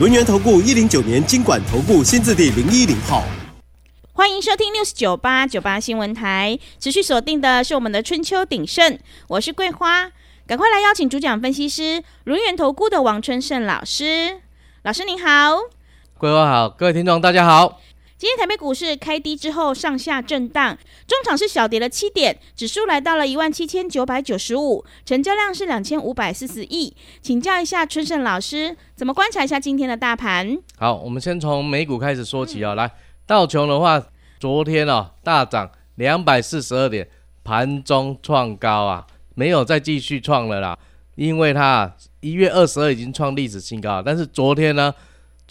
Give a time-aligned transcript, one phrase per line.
[0.00, 3.22] 轮源投顾一零九年经管投顾新字第零一零号。
[4.14, 10.10] 欢迎收听 News 九八九八新闻台，持续锁定的是我们的春秋鼎盛，我是桂花，
[10.46, 14.40] 赶快来邀请主讲分析师轮源投顾的王春盛老师，
[14.84, 15.58] 老师您好，
[16.16, 17.78] 桂花好，各位听众大家好。
[18.20, 26.94] 今天台北股市开低之后上下震荡，中场是小跌了七点，指数来到了一万七千九百九十五，成交量是两千五百四十亿。
[27.22, 30.58] 请教一下春盛老师，怎么观察一下今天的大盘？
[30.76, 32.92] 好，我们先从美股开始说起啊、来，
[33.26, 33.98] 道琼的话，
[34.38, 37.08] 昨天哦大涨两百四十二点，
[37.42, 40.78] 盘中创高啊，没有再继续创了啦，
[41.14, 44.94] 因为它一月二十二已经创历史新高，但是昨天呢？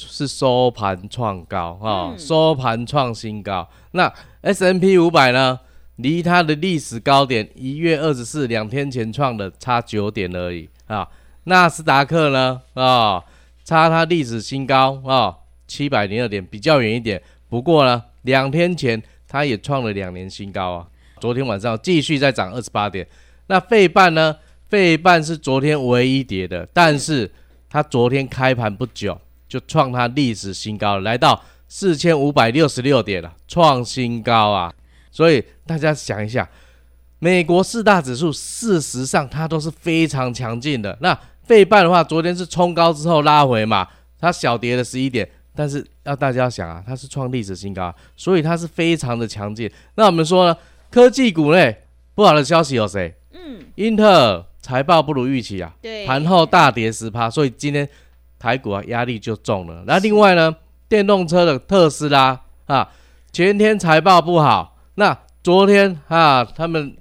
[0.08, 3.68] 是收盘创高啊，收盘创新高。
[3.92, 4.12] 那
[4.42, 5.60] S&P 五百呢？
[5.98, 11.06] 离它的历史高点一月二十四两天前创的差九点而已啊。
[11.44, 12.62] 纳斯达克呢？
[12.74, 13.22] 啊，
[13.66, 15.36] 差它历史新高啊，
[15.68, 17.22] 七百零二点，比较远一点。
[17.50, 20.88] 不过呢，两天前它也创了两年新高啊。
[21.20, 23.06] 昨天晚上继续再涨二十八点。
[23.48, 24.38] 那费半呢？
[24.70, 27.30] 费半是昨天唯一跌的，但是
[27.70, 29.20] 它昨天开盘不久。
[29.50, 34.72] 就创它历史新高，来到四千五百六十六点了，创新高啊！
[35.12, 36.48] 所以大家想一下，
[37.18, 40.96] 美国四大指数事实上它都是非常强劲的。
[41.02, 43.88] 那费半的话，昨天是冲高之后拉回嘛，
[44.20, 49.70] 它小跌了十一点，但是要大家想啊，它是创历史新高，所以它是非常的强劲。
[49.96, 50.56] 那我们说呢，
[50.92, 51.74] 科技股呢，
[52.14, 53.12] 不好的消息有谁？
[53.32, 57.90] 嗯，英特尔财报不如预期啊，对，盘后大跌十趴，所以今天。
[58.40, 59.84] 台股啊，压力就重了。
[59.86, 60.56] 那另外呢，
[60.88, 62.90] 电动车的特斯拉啊，
[63.34, 66.96] 前天财报不好，那昨天啊，他们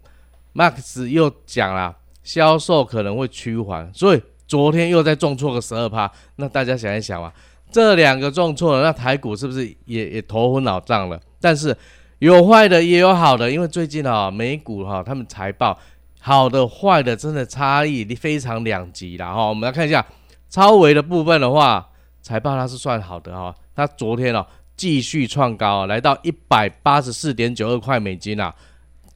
[0.53, 1.95] Max 又讲了，
[2.25, 6.11] 销售可能会趋缓，所以昨天又再重挫个十二趴。
[6.37, 7.33] 那大家想一想啊，
[7.71, 11.21] 这两个重挫了，那台股是不是也也头昏脑胀了？
[11.41, 11.77] 但是
[12.19, 15.79] 有坏的也有好的，因为最近啊，美股哈、啊，他们财报
[16.21, 19.49] 好的坏的真的差异非常两极了哈。
[19.49, 20.05] 我们来看一下。
[20.49, 21.91] 超微的部分的话，
[22.23, 28.55] 财报它是算好的哈，它昨天哦继续创高，来到一百八十四点九二块美金啊，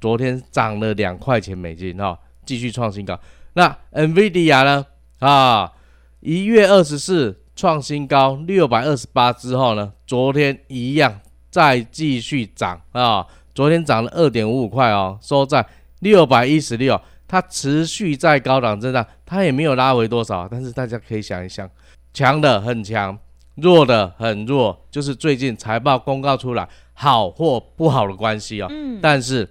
[0.00, 3.19] 昨天涨了两块钱美金哈，继续创新高。
[3.54, 4.87] 那 NVIDIA 呢
[5.21, 5.72] 啊，
[6.21, 15.66] 一月二十四创新高六百二十八之后呢，昨天一样再继续涨啊，昨天涨了二点五五块哦，收在
[16.00, 17.00] 六百一十六。
[17.32, 20.47] 它持续在高档震荡，它也没有拉回多少。
[20.47, 21.66] 但是大家可以想一想，
[22.12, 23.19] 强的很强，
[23.54, 28.66] 弱的很弱，就是最近财报公告出来好或不好的关系哦。
[28.69, 28.98] 嗯。
[29.00, 29.48] 但是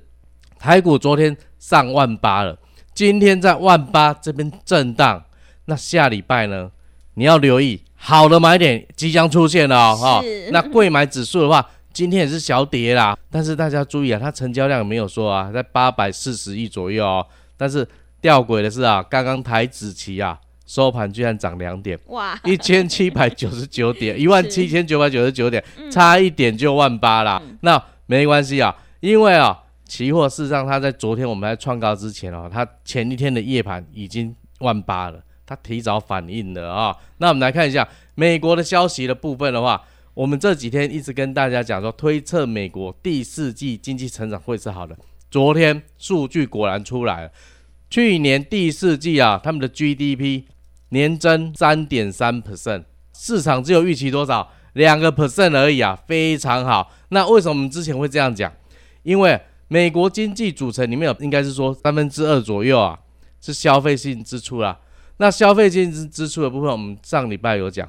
[0.60, 2.56] 台股昨天上万八了，
[2.94, 5.24] 今天在万八这边震荡，
[5.66, 6.70] 那下礼拜呢？
[7.16, 9.96] 你要留意好的买点即将出现了哦。
[9.96, 10.22] 哈，
[10.52, 13.18] 那贵买指数的话，今天也是小跌啦。
[13.32, 17.26] 但是大家注意啊，它成交量没有说啊，在八百四十亿左右哦。
[17.62, 17.88] 但是
[18.20, 20.36] 吊诡的是啊，刚刚台子期啊
[20.66, 27.40] 收盘居然涨两点，哇，一千七百九十九点， 一万七千九百九十九点，差一点就万八啦。
[27.46, 29.56] 嗯、那没关系啊，因为啊，
[29.86, 36.96] 期货事实上它在昨天我们在创高之前哦、啊，它前一天的夜盘已经万八了，它提早反应了啊。
[37.20, 39.80] 那我们来看一下美国的消息的部分的话，
[40.16, 44.98] 我们这几天一直跟大家讲说，推测美国第四季经济成长会是好的。
[45.30, 47.32] 昨天数据果然出来了，
[47.92, 50.44] 去年第四季啊，他们的 GDP
[50.90, 54.50] 年增三点三 percent，市场只有预期多少？
[54.74, 56.90] 两个 percent 而已啊，非常好。
[57.10, 58.50] 那为什么我们之前会这样讲？
[59.04, 62.98] 因为美国经济组成里面有，应该是说三分之二左右啊，
[63.42, 64.80] 是消费性支出啦。
[65.18, 67.88] 那消费性支支出的部分，我们上礼拜有讲，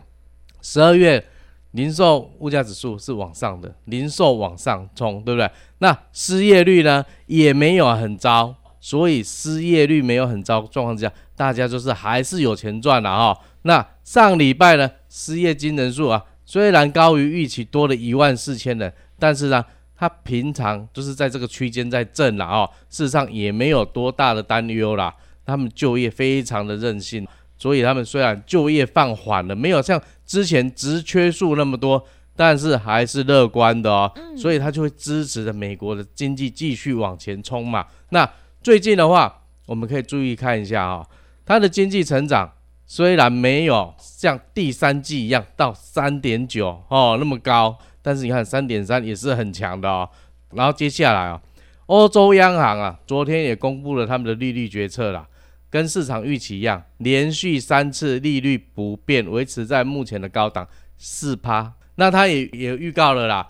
[0.60, 1.24] 十二月。
[1.70, 5.50] 零售物价指数是往上的，零售往上冲，对不对？
[5.78, 13.38] 那失业率呢也没有很糟，所以失业率没有很糟状况之下，大家就是还是有钱赚了哈。
[13.62, 19.64] 那上礼拜呢，失业金人数啊，虽然高于预期多了一万四千人，但是呢，
[19.96, 25.14] 它平常就是在这个区间在震了啊，事实上也没有多大的担忧啦。
[25.46, 27.26] 他们就业非常的任性。
[27.58, 32.04] 所以他们虽然就业放缓了，没有像之前职缺数那么多，
[32.34, 37.86] 但是还是乐观的哦，所以他就会支持着美国的经济继续往前冲嘛。
[38.08, 38.28] 那
[38.62, 41.06] 最近的话，我们可以注意看一下啊，
[41.44, 42.52] 它的经济成长
[42.86, 50.08] 虽然没有像第三季一样到三点九哦那么高，但是你看三点三也是很强的哦。
[50.54, 51.40] 然后接下来啊，
[51.86, 55.26] 欧洲央行啊昨天也公布了他们的利率决策啦，
[55.68, 61.72] 跟市场预期一样，连续三次利率不变，维持在目前的高档四趴。
[61.96, 63.48] 那他也也预告了啦，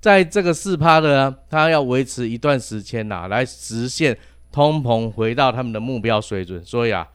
[0.00, 4.16] 在这个四趴的呢，他要维持一段时间呐，来实现
[4.52, 6.62] 通膨回到他们的目标水准。
[6.64, 7.08] 所以啊，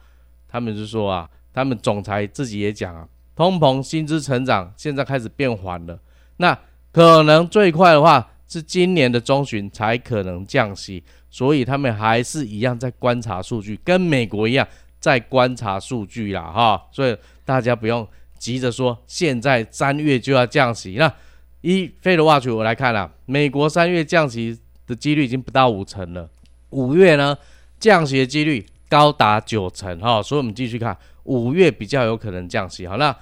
[0.48, 5.98] 他们就说啊，他们总裁自己也讲啊，通膨薪资成长现在开始变缓了。
[6.36, 6.58] 那
[6.92, 14.66] 可能最快的话是今年的中旬才可能降息，所以他们还是一样在观察数据，跟美国一样
[14.98, 16.82] 在观察数据啦哈。
[16.90, 18.06] 所以大家不用。
[18.38, 20.92] 急着说，现在三月就要降息。
[20.92, 21.12] 那
[21.60, 24.56] 一 FedWatch 我来看啊，美国三月降息
[24.86, 26.30] 的几率已经不到五成了。
[26.70, 27.36] 五月呢，
[27.80, 30.22] 降息的几率高达九成哈。
[30.22, 32.86] 所以我们继续看，五月比较有可能降息。
[32.86, 33.14] 好，那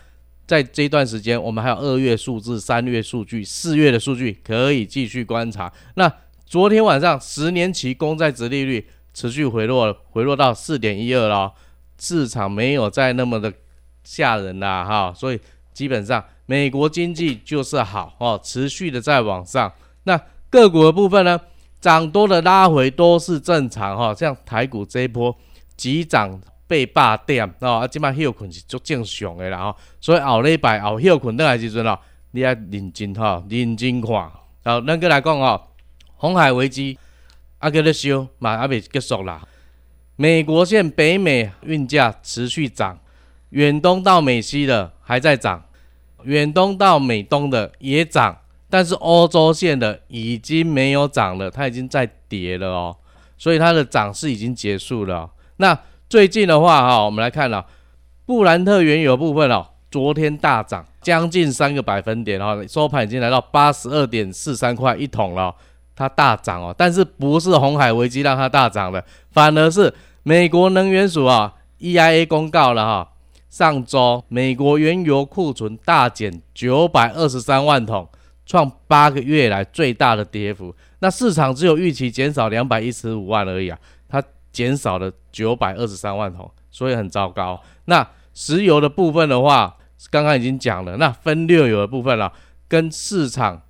[0.46, 5.72] 在这一段时间，我们还有二月数字、三月数据、四月的数据可以继续观察。
[5.94, 6.10] 那
[6.44, 11.52] 昨天晚上十年期公债殖利率持续回落，回落到四点一二了，
[11.99, 13.52] 市场没有再那么的。
[14.08, 15.40] 吓人啦，哈，所以
[15.72, 19.72] 基本上美国经济就是好哦，持续的在往上。
[20.04, 20.16] 那
[20.49, 21.40] 个股的部分呢，
[21.81, 25.37] 涨多的拉回都是正常哈，像台股这一波
[25.76, 31.99] 急涨被霸点哦，啊，今嘛休困是足正常的啦哈，所以后礼拜后休困倒来时阵哦，
[32.32, 34.11] 你要认真哈，认真看。
[34.64, 35.61] 好，咱个来讲哦，
[36.17, 36.99] 红海危机
[37.58, 39.46] 啊，搁咧烧嘛，还未结束啦。
[40.17, 42.99] 美国线北美运价持续涨。
[43.50, 45.62] 远东到美西的还在涨，
[46.25, 48.37] 远东到美东的也涨，
[48.76, 52.96] 但是欧洲线的已经没有涨了，它已经在跌了哦，
[53.38, 55.31] 所以它的涨势已经结束了。
[55.56, 55.75] 那
[56.11, 57.64] 最近的话哈，我们来看了
[58.26, 65.55] 布兰特原油部分哦，昨天大涨将近三个百分点哦，收盘已经来到八十二点四三块一桶了，
[65.94, 69.90] 它大涨哦，但是不是红海危机让它大涨的，反而是
[70.23, 73.08] 美国能源署啊 EIA 公告了哈。
[73.49, 78.06] 上周，美国原油库存大减九百二十三万桶，
[78.46, 80.75] 创八个月来最大的跌幅。
[81.00, 83.78] 那市场只有预期减少两百一十五万而已啊，
[84.08, 87.60] 它减少了九百二十三万桶，所以很糟糕。
[87.84, 89.76] 那石油的部分的话，
[90.10, 92.32] 刚刚已经讲了，那分六油的部分了，
[92.69, 93.60] 跟市场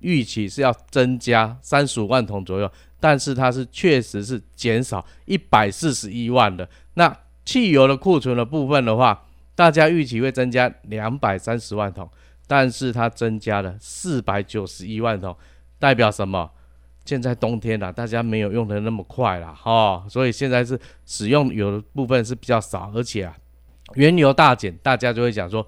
[0.00, 6.68] 预期是要增加三十五万桶左右，但是它是确实是减少一百四十一万的。
[6.94, 9.24] 那汽油的库存的部分的话，
[9.54, 12.08] 大家预期会增加两百三十万桶，
[12.54, 15.34] 但是它增加了四百九十一万桶，
[15.78, 16.50] 代表什么？
[17.06, 23.34] 现在冬天了，大家没有用的那么快了哈、所以现在是使用油的部分是比较少，而且啊，
[23.94, 25.66] 原油大减，大家就会讲说，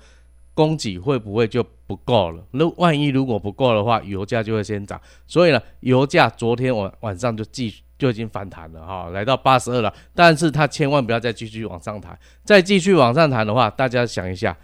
[0.52, 2.44] 供给会不会就不够了？
[2.50, 5.00] 那万一如果不够的话，油价就会先涨。
[5.26, 7.82] 所以呢，油价昨天晚晚上就继续。
[7.96, 14.54] 就已经反弹了哈，来到八十二了，但是它千万不要再继续往上弹，再继续往上弹的话，大家想一下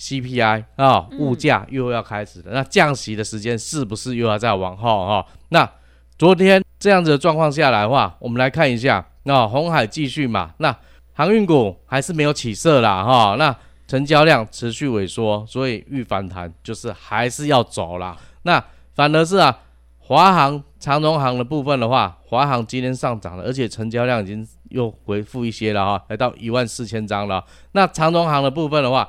[0.00, 5.26] ，CPI 啊，物价又要开始了，那降息的时间是不是又要再往后哈？
[5.50, 5.70] 那
[6.18, 10.74] 昨天这样子的状况下来的话，我们来看一下，那红海继续嘛，那
[11.12, 13.54] 航运股还是没有起色啦哈，那
[13.86, 18.16] 成交量持续萎缩，所以预反弹就是还是要走啦。
[18.42, 18.64] 那
[18.94, 19.58] 反而是啊。
[20.02, 27.44] 华航、长荣航的部分的话，华航今天上涨了，而且成交量已经又回复一些了哈，来到一万四千张了。
[27.72, 29.08] 那长荣航的部分的话，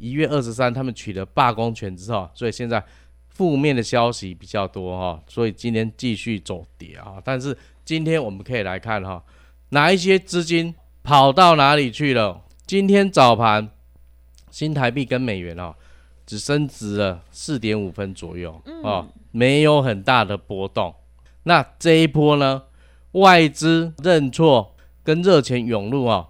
[0.00, 2.82] 一月二十三他们取得罢工权之后，所以现在
[3.28, 7.20] 负面的消息比较多哈，所以今天继续走跌啊。
[7.22, 9.22] 但是今天我们可以来看哈，
[9.68, 12.42] 哪一些资金跑到哪里去了？
[12.66, 13.68] 今天早盘
[14.50, 15.74] 新台币跟美元哦，
[16.24, 19.06] 只升值了四点五分左右哦。
[19.32, 20.92] 没有很大的波动，
[21.44, 22.64] 那这一波呢？
[23.12, 26.28] 外资认错跟热钱涌入啊，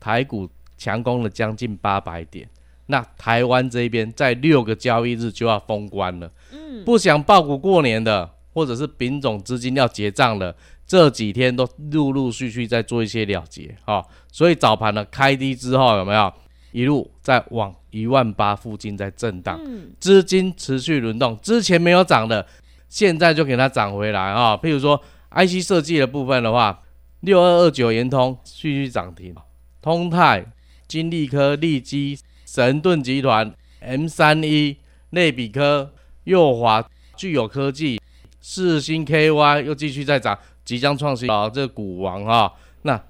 [0.00, 2.48] 台股强攻了将近八百点。
[2.86, 10.54] 那台湾这边在六个交易日就要封关了，嗯，不想抱股过年的，或者是丙种资金要结账的，
[10.86, 14.04] 这几天都陆陆续续在做一些了结啊。
[14.30, 16.32] 所以早盘呢开低之后有没有
[16.72, 17.74] 一路在往？
[17.92, 19.60] 一万八附近在震荡，
[20.00, 22.46] 资金持续轮动，之前没有涨的，
[22.88, 24.56] 现在就给它涨回来啊！
[24.56, 24.98] 譬如说
[25.30, 26.80] IC 设计的部分的话，
[27.20, 29.34] 六二二九延通继续涨停，
[29.82, 30.42] 通泰、
[30.88, 32.18] 金利科、利基、
[32.52, 34.76] 神盾集团、M 三一、
[35.08, 35.90] 内比科、
[36.26, 37.98] 燿华、聚友科技、
[38.42, 43.02] 世星 KY 又继续在涨，即将创新啊，这个股王哈、那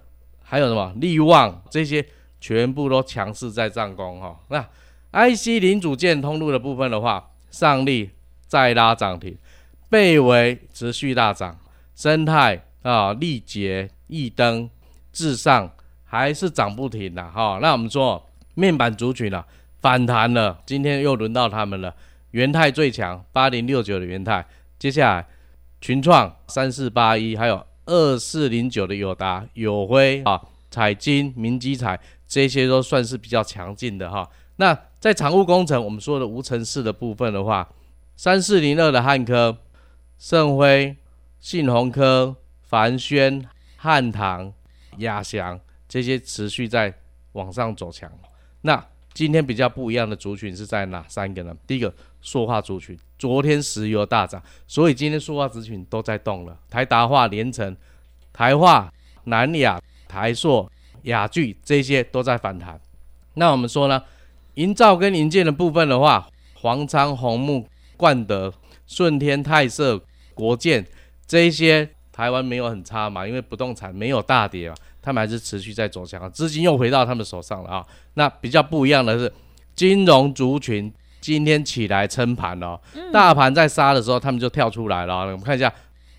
[0.45, 2.07] 还有什么力旺这些
[2.41, 4.39] 全部都强势在上攻哈。
[4.47, 4.63] 那
[5.11, 8.11] IC 零组件通路的部分的话，上力
[8.47, 9.37] 再拉涨停，
[9.91, 11.59] 倍维持续大涨，
[11.97, 14.71] 生态啊、力捷、易登、
[15.13, 15.69] 至上
[16.05, 17.59] 还是涨不停的哈。
[17.61, 19.47] 那我们说面板族群啊
[19.81, 21.95] 反弹了，今天又轮到他们了。
[22.33, 24.47] 元泰最强，八零六九的元泰，
[24.79, 25.27] 接下来
[25.81, 30.41] 群创三四八一，还有二四零九的友达、友辉啊、
[30.71, 34.27] 彩晶、明基彩，这些都算是比较强劲的哈。
[34.57, 37.69] 那在产物工程，我们说的无尘室的部分的话，
[38.17, 39.59] 三四零二的汉科、
[40.17, 40.97] 盛辉、
[41.41, 43.45] 信鸿科、凡轩、
[43.77, 44.53] 汉唐、
[44.99, 46.95] 亚翔，这些持续在
[47.33, 48.11] 往上走强。
[48.63, 51.55] 那今天比较不一样的族群是在哪三个呢？
[51.67, 51.93] 第一个。
[52.25, 56.57] 塑化族群，昨天石油大涨，所以今天塑化族群都在动了。
[56.71, 57.77] 台达化、联成、
[58.33, 58.89] 台化、
[59.25, 60.71] 南亚、台塑、
[61.03, 62.81] 雅聚这些都在反弹。
[63.35, 64.01] 那我们说呢，
[64.55, 67.67] 营造跟营建的部分的话，黄昌、红木、
[67.97, 68.55] 冠德、
[68.87, 70.01] 顺天、泰色、
[70.33, 70.87] 国建
[71.27, 77.87] 这些，台湾没有很差嘛，因为不动产没有大跌嘛，他们还是持续在走强，资金又回到他们手上了啊。
[78.15, 79.31] 那比较不一样的是
[79.75, 80.91] 金融族群。
[81.21, 82.77] 今天起来撑盘哦，
[83.13, 85.19] 大盘在杀的时候，他们就跳出来了。
[85.19, 85.73] 我们看一下，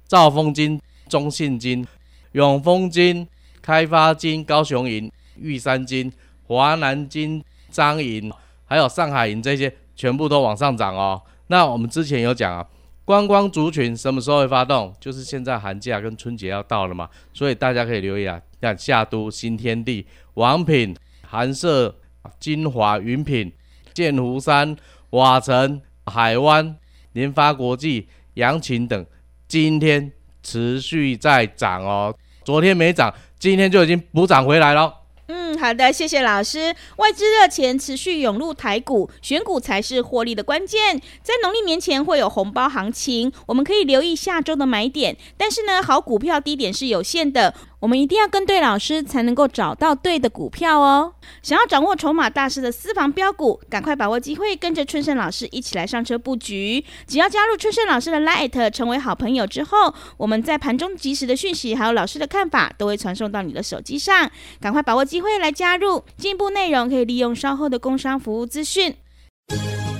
[0.07, 1.85] 兆丰金、中信金、
[2.31, 3.27] 永丰金、
[3.61, 6.09] 开发金、高雄银、玉山金、
[6.47, 8.31] 华南金、彰银，
[8.63, 11.21] 还有上海银这些，全部都往上涨哦。
[11.47, 12.65] 那我们之前有讲啊，
[13.03, 14.93] 观光族群什么时候会发动？
[15.01, 20.95] 就是现在寒假跟春节要到了嘛，所以大家可以留意啊，像夏都、新天地、王品、
[21.27, 21.93] 寒舍、
[22.39, 23.51] 金华、云品。
[23.93, 24.75] 剑湖山、
[25.11, 26.75] 瓦城、海湾、
[27.11, 29.05] 联发国际、阳晴等，
[29.47, 32.15] 今天持续在涨哦。
[32.43, 35.01] 昨天没涨，今天就已经补涨回来了。
[35.27, 36.75] 嗯，好的，谢谢老师。
[36.97, 40.99] 外资热钱持续涌入台股，选股才是获利的关键。
[41.21, 45.15] 在农历年前会有红包行情，我们可以留意下周的买点。
[45.37, 47.53] 但是呢，好股票低点是有限的。
[47.83, 51.15] 我们一定要跟对老师，才能够找到对的股票哦。
[51.41, 56.85] 想要掌握筹码大师的私房标股，赶快把握机会，跟着春盛老师一起来上车布局。
[57.05, 64.31] 只要加入春盛老师的 Light，成为好朋友之后，我们在盘中及时的讯息，还有老师的看法，都会传送到你的手机上。
[64.61, 66.05] 赶快把握机会来加入。
[66.17, 68.95] 进一步内容可以利用稍后的工商服务资讯。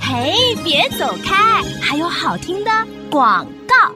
[0.00, 0.32] 嘿，
[0.64, 2.70] 别走开，还有好听的
[3.10, 3.94] 广告。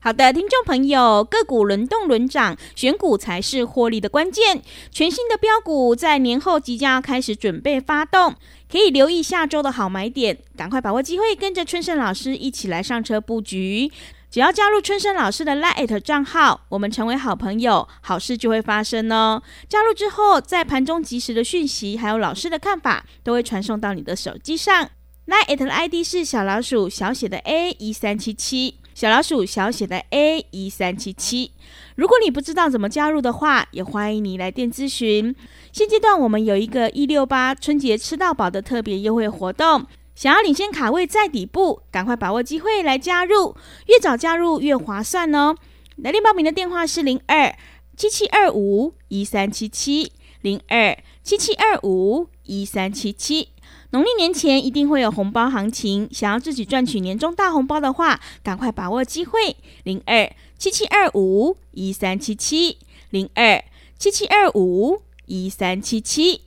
[0.00, 4.62] 好的，听众朋友，个股轮动轮涨，选股才是获利的关键。
[4.92, 8.36] 全新的标股在年后即将要开始准备发动，
[8.70, 13.90] 可以留意下周的好买点，赶快把握机会，跟着春盛老师一起来上车布局。
[14.30, 19.42] 只要加入春盛老师的 LINE 账号，我们成为好朋友，好事就会发生哦。
[19.68, 24.88] 加入之后，在盘中及时的讯息，还有老师的看法，都会传送到你的手机上。
[25.26, 28.76] LINE 的 ID 是小老鼠小写的 A 一三七七。
[28.98, 31.52] 小老鼠小写的 A 一三七七，
[31.94, 35.32] 如果你不知道怎么加入的话，也欢迎你来电咨询。
[35.70, 39.86] 现阶段我们有一个一六八春节吃到饱的特别优惠活动，
[40.16, 43.54] 想要领先卡位在底部，赶快把握机会来加入，
[43.86, 45.54] 越早加入越划算哦。
[45.98, 47.56] 来电报名的电话是零二
[47.96, 53.50] 七七二五一三七七零二七七二五一三七七。
[53.90, 59.56] 农历年前一定会有红包行情，想要自己赚取年终大红包的话，赶快把握机会。
[59.82, 62.76] 零二七七二五一三七七
[63.08, 63.64] 零二
[63.98, 66.42] 七七二五一三七七。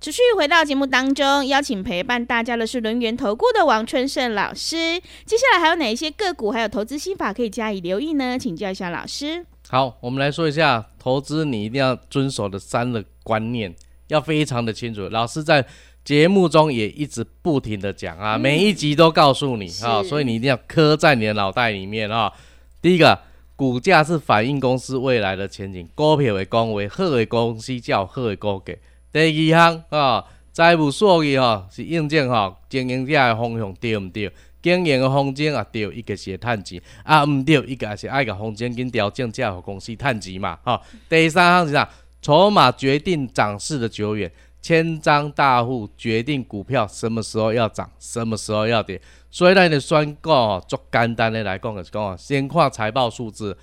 [0.00, 5.00] 持续回到节目当中，邀请陪伴大家的是轮源投顾的王春盛老师。
[5.24, 8.38] 接下来还有哪一些个股，还有投资心法可以加以留意呢？
[8.38, 9.44] 请教一下老师。
[9.68, 13.74] 好，我们来说一下投资，你一定要遵守的三个观念，
[14.06, 15.08] 要非常的清楚。
[15.08, 15.66] 老师在。
[16.06, 22.32] 节目中也一直不停的讲啊，每一集都告诉你啊，所以你一定要刻在你的脑袋里面啊。
[22.80, 23.18] 第一个，
[23.56, 28.72] 股价是反映公司未来的前景，股票的公为好的公司叫好的股价。
[29.12, 29.18] 第
[29.52, 34.30] 二项啊，财务数据哈是验证哈经营者的方向对唔对？
[34.62, 40.56] 经营的方针啊对，一个是赚钱啊，唔对，一个是爱个方针跟调整，才好公司赚钱嘛。
[40.62, 41.88] 哈，第三项是啥？
[42.22, 44.30] 筹码决定涨势的久远。
[44.66, 49.00] 千张大户决定股票什么时候要涨，什么时候要跌。
[49.30, 53.56] 所以呢，你选股哦，做简单的来讲就是讲啊，先看财报数字，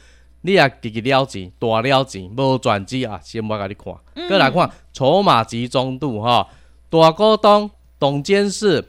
[0.44, 3.94] 你也给了钱，大了钱，无转机啊，先不给你看。
[4.30, 6.48] 再来看筹码集中度哈，
[6.90, 7.70] 大股东、
[8.00, 8.88] 董监事、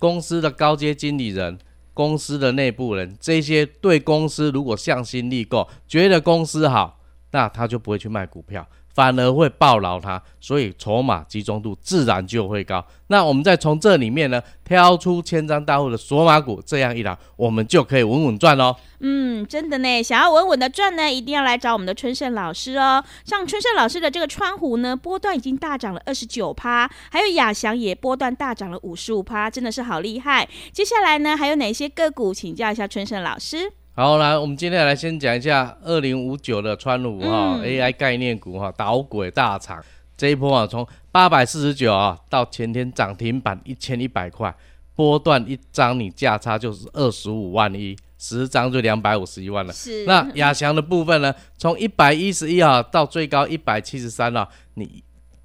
[0.00, 1.56] 公司的高阶经理人、
[1.94, 6.98] 公司的内部人，这些对公司如果向心力够，觉得公司好，
[7.30, 8.66] 那他就不会去卖股票。
[8.98, 12.84] 反而会抱牢它，所以筹码集中度自然就会高。
[13.06, 18.74] 那我们再从这里面呢，挑出千张大户的索码股，这样一来，我们就可以稳稳赚哦。
[18.98, 23.04] 嗯，真的呢，想要稳稳的赚呢，一定要来找我们的春盛老师哦。
[23.24, 30.48] 像春盛老师的这个川湖呢，波段已经大涨了二十九趴，还有亚翔也波段大涨了五十五趴，真的是好厉害。
[30.72, 32.34] 接下来呢，还有哪些个股？
[32.34, 33.74] 请教一下春盛老师。
[33.98, 39.84] 好，来，我们今天来先讲一下二零五九的川湖哈、嗯、AI 概念股哈，导轨大厂
[40.16, 44.54] 这一波啊，从八百四十九啊到前天涨停板一千一百块，
[44.94, 49.72] 波段一张你价差就是二十五万一，十张就两百五十一万了。
[49.72, 50.06] 是。
[50.06, 55.02] 那亚翔的部分呢，从一百一十一啊到最高一百七十三啊，你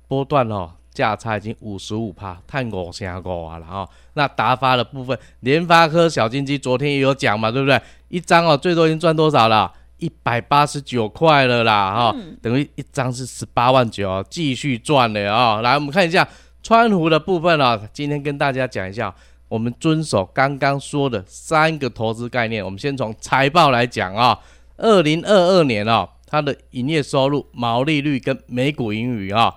[0.08, 0.70] 波段哦。
[0.94, 3.90] 价差已经五十五趴，太五成五啊了哈。
[4.14, 7.82] 那达发的部分，联发科小金鸡昨天也有讲嘛，对不对？
[8.10, 9.72] 一张哦，最多已经赚多少了？
[9.98, 15.62] 一百八十九块了啦哈，嗯、等于一张是十八万九，继续赚了啊。
[15.62, 16.28] 来，我们看一下
[16.62, 19.14] 川湖的部分啊，今天跟大家讲一下，
[19.48, 22.64] 我们遵守刚刚说的三个投资概念。
[22.64, 24.38] 我们先从财报来讲啊，
[24.76, 29.56] 二零二二年啊，它的营业收入、毛利率跟每股盈余啊。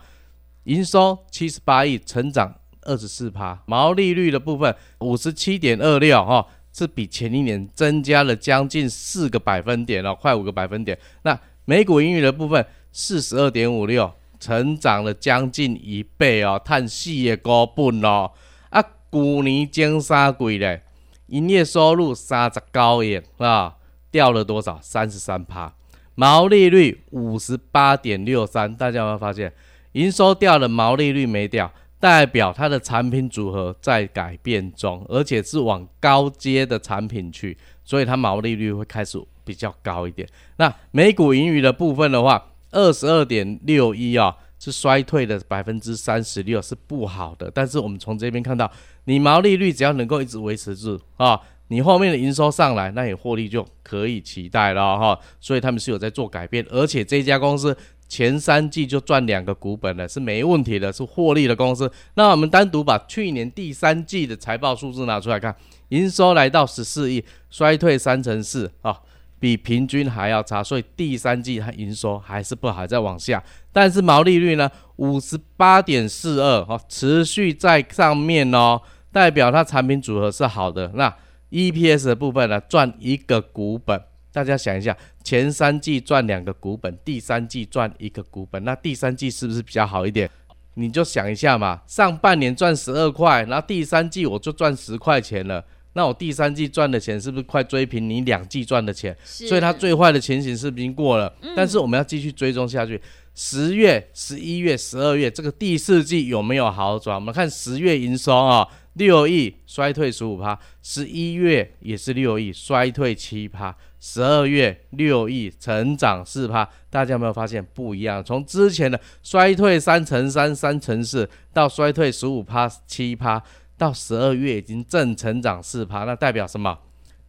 [0.66, 10.98] 营收七十八亿，成长二十四趴，毛利率的部分五十七点二六哈，是比前一年增加了将近四个百分点哦，快五个百分点。
[11.22, 18.32] 那每股盈余的部分四十二点五六，成长了将近一倍哦，碳细也高本哦。
[18.70, 20.82] 啊，去年前三季嘞，
[21.28, 23.76] 营业收入三十九亿啊，
[24.10, 24.80] 掉了多少？
[24.82, 25.72] 三十三趴，
[26.16, 29.52] 毛利率五十八点六三，大家有没有发现？
[29.96, 40.28] 营收掉了，毛利率没掉，代表它的产品组合在改变中，而且是往高阶的产品去，所以它毛利率会开始比较高一点。
[40.58, 47.50] 那每股盈余的部分的话，二十二点六一啊，是衰退的百分之三十六，是不好的。
[47.50, 48.70] 但是我们从这边看到，
[49.04, 55.18] 你毛利率只要能够一直维持住啊，你后面的营收上来，那你获利就可以期待了哈。
[55.40, 57.74] 所以他们是有在做改变，而且这家公司。
[58.08, 61.90] 前三季就赚两个股本了，是没问题的，是获利的公司。
[62.14, 65.54] 那我们单独把去年第三季的财报数字拿出来看，
[65.88, 68.96] 营收来到十四亿，衰退三成四啊，
[69.40, 73.42] 比平均还要差，所以第三季它营收还是不好，还在往下。
[73.72, 80.92] 但是毛利率呢，五十八点四二，哈，持续在上面哦，代表它产品组合是好的。
[80.94, 81.12] 那
[81.50, 84.00] EPS 的部分呢，赚一个股本。
[84.36, 84.94] 大家想一下，
[85.24, 90.28] 前三季赚两个股本，第三季赚一个股本，那第三季是不是比较好一点？
[90.74, 99.16] 你就想一下嘛，上半年赚十二块，然后第三季我就赚十块钱了，那我第三季赚的钱是不是快追平你两季赚的钱？
[99.24, 101.34] 所以它最坏的情形是不是已经过了？
[101.56, 103.00] 但是我们要继续追踪下去，
[103.34, 107.14] 十月、十一月、十二月这个第四季有没有好转？
[107.14, 113.74] 我们看十月营收啊，六亿衰退十五趴，十一月也是六亿衰退七趴。
[114.00, 118.22] 十二月六亿成长四趴，大家有没有发现不一样？
[118.22, 123.42] 从之前的衰退三成三、三成四，到衰退十五趴、七趴，
[123.76, 126.78] 到十二月已经正成长四趴，那代表什么？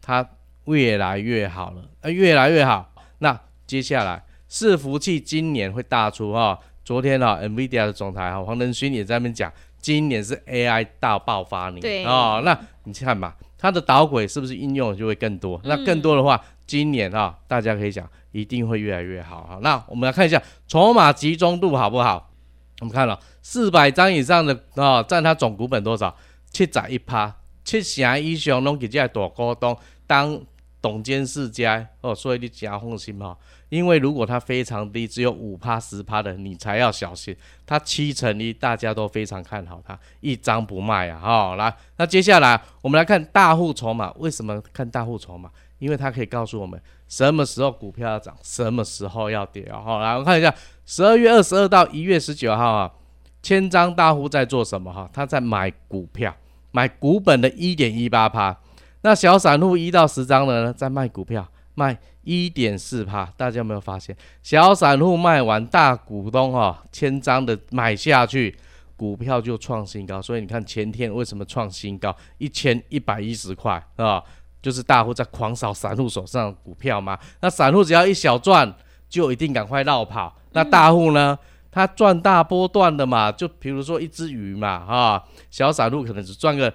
[0.01, 0.27] 它
[0.65, 2.93] 越来越好了，呃，越来越好。
[3.19, 6.57] 那接下来伺服器今年会大出哈。
[6.85, 11.79] 昨天啊，NVIDIA 的总裁哈黄仁勋也在那边讲，今年是 AI 大爆发年。
[11.79, 15.59] 对哦，那你看嘛，它的导轨是不是应用就会更多？
[15.63, 16.41] 那更多的话。
[16.67, 19.57] 今年啊，大家可以讲一定会越来越好哈。
[19.61, 22.29] 那我们来看一下筹码集中度好不好？
[22.81, 26.13] 我们看了四百张以上的啊，占它总股本多少？
[26.51, 30.37] 七十一趴，七成以上拢给这些大股东当
[30.87, 33.37] 董监事家哦，所以你加放心哈。
[33.69, 37.35] 因为如果它非常低，只有五趴十趴的，你才要小心。
[37.65, 41.55] 它七成一，大家都非常看好它，一张不卖啊哈。
[41.55, 45.49] 来，那接下来我们来看大户筹码，为什么看大户筹码？
[45.79, 49.81] 因为它可以告诉我们什么时候股票要涨，什么时候要跌啊！
[49.81, 50.53] 好，来我们看一下
[50.85, 52.91] 十二月二十二到一月十九号啊，
[53.43, 55.09] 千张大户在做什么哈？
[55.11, 56.33] 他在买股票，
[56.71, 58.57] 买股本的一点一八趴。
[59.07, 63.23] 那小散户一到十张的呢，在卖股票，卖一点四趴。
[63.37, 68.53] 大家有没有发现，小散户卖完，大股东哈千张的买下去，
[68.97, 70.21] 股票就创新高。
[70.21, 72.13] 所以你看前天为什么创新高？
[72.37, 74.21] 一千一百一十块啊！
[74.61, 78.75] 就是大户在狂扫散户手上股票嘛，那散户只要一小赚，
[79.07, 80.35] 就一定赶快绕跑。
[80.51, 81.39] 那大户呢，
[81.71, 86.73] 他赚大波段的嘛，就比如说一只鱼嘛，哈，小散户可能只赚个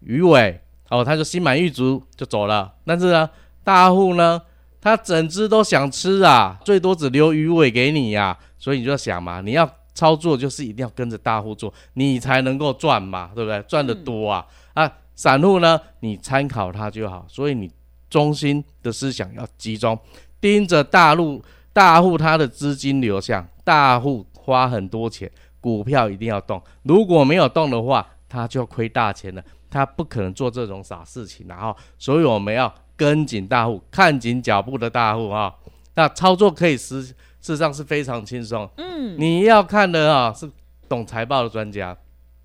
[0.00, 2.70] 鱼尾哦，他就心满意足就走了。
[2.84, 3.30] 但是呢，
[3.64, 4.42] 大户呢，
[4.80, 8.38] 他整只都想吃啊，最多只留鱼尾给你呀、啊。
[8.58, 13.62] 所以你就想嘛，你要操作就是一定要跟着大户做，你才能够赚嘛，对不对？
[13.62, 14.92] 赚得多啊、嗯、啊！
[15.14, 17.24] 散户呢，你参考他就好。
[17.28, 17.70] 所以你
[18.08, 19.98] 中心的思想要集中，
[20.40, 26.60] 盯着大陆大户他的资金流向，大户花很多钱，股票一定要动。
[26.82, 29.42] 如果没有动的话，他就亏大钱了。
[29.70, 35.54] 他不可能做这种傻事情，然后，所以我们要跟紧大户，看紧脚步的大户啊。
[35.94, 37.14] 那操作可以实。
[37.42, 38.68] 事实上是非常轻松。
[38.76, 40.46] 嗯，你要看的啊是
[40.86, 41.96] 懂财报的专家。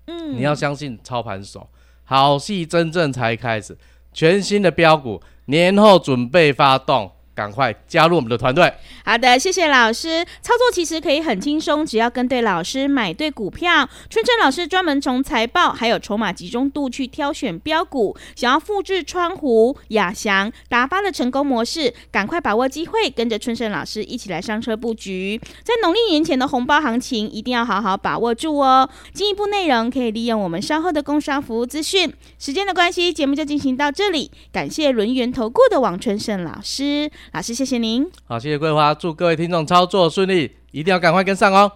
[0.06, 1.68] 嗯，你要相信操盘手。
[2.04, 3.76] 好戏真正才开始，
[4.14, 7.12] 全新的标股年后准备发动。
[7.36, 8.72] 赶快加入我们的团队。
[9.04, 10.24] 好的，谢谢老师。
[10.40, 13.88] 操作其实可以很轻松，只要跟对老师，买对股票。
[14.08, 18.16] 春春老师专门从财报还有筹码集中度去挑选标股。
[18.34, 25.38] 想要复制川湖、亚翔、达发的成功模式，赶快把握机会，跟着春盛老师一起来上车布局。
[25.62, 28.88] 在农历年前的红包行情，一定要好好把握住哦。
[29.12, 32.10] 进一步内容可以利用我们稍后的工商服务资讯。
[32.38, 34.30] 时间的关系，节目就进行到这里。
[34.50, 37.10] 感谢轮源投顾的王春盛老师。
[37.32, 38.06] 老师，谢谢您。
[38.26, 41.70] 好，谢谢桂花，祝各位听众操作顺利，一定要赶快跟上哦。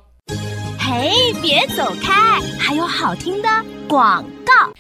[0.79, 1.11] 嘿，
[1.43, 3.49] 别走开，还有好听的
[3.89, 4.73] 广告。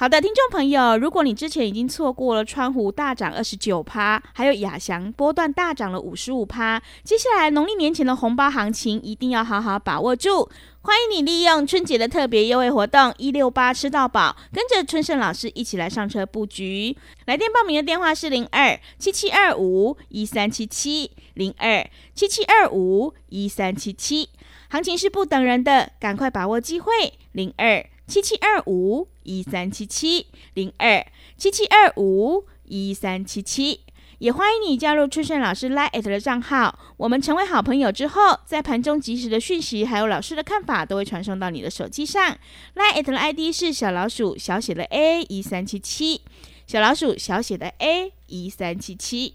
[0.00, 10.48] 好的，听众朋友，如果你之前已经错过了川湖大涨二十九趴，还有亚翔波段大涨了五十五趴，接下来农历年前的红包行情一定要好好把握住。
[10.82, 16.96] 欢迎你利用春节的特别优惠活动一六八吃到饱，跟着春盛老师一起来上车布局。
[17.26, 21.84] 来电报名的电话是零二七七二五一三七七零二
[22.14, 24.28] 七七二五一三七七，
[24.70, 26.92] 行情是不等人的，赶快把握机会
[27.32, 27.84] 零二。
[28.08, 33.80] 七七二五一三七七零二七七二五一三七七，
[34.18, 36.78] 也欢迎你加入春盛老师 Line@ 的账号。
[36.96, 42.34] 我们成为好朋友之后，在盘中及时的讯息，还有老师的看法，都会传送到你的手机上。
[42.74, 46.22] Line@ 的 ID 是小老鼠小写的 A 一三七七，
[46.66, 49.34] 小老鼠小写的 A 一三七七。